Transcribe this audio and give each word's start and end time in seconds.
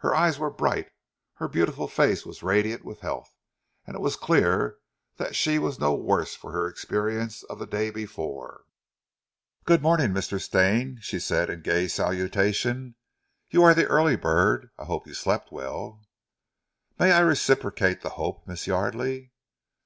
Her 0.00 0.14
eyes 0.14 0.38
were 0.38 0.50
bright, 0.50 0.90
her 1.36 1.48
beautiful 1.48 1.88
face 1.88 2.26
was 2.26 2.42
radiant 2.42 2.84
with 2.84 3.00
health, 3.00 3.32
and 3.86 3.96
it 3.96 4.00
was 4.02 4.14
clear 4.14 4.76
that 5.16 5.34
she 5.34 5.58
was 5.58 5.78
no 5.80 5.94
worse 5.94 6.34
for 6.34 6.52
her 6.52 6.68
experience 6.68 7.42
of 7.44 7.58
the 7.58 7.66
day 7.66 7.88
before. 7.88 8.64
"Good 9.64 9.80
morning, 9.80 10.10
Mr. 10.10 10.38
Stane," 10.38 10.98
she 11.00 11.18
said 11.18 11.48
in 11.48 11.62
gay 11.62 11.88
salutation, 11.88 12.96
"you 13.48 13.64
are 13.64 13.72
the 13.72 13.86
early 13.86 14.16
bird. 14.16 14.68
I 14.78 14.84
hope 14.84 15.06
you 15.06 15.14
slept 15.14 15.50
well." 15.50 16.02
"May 16.98 17.12
I 17.12 17.20
reciprocate 17.20 18.02
the 18.02 18.10
hope, 18.20 18.46
Miss 18.46 18.66
Yardely?" 18.66 19.30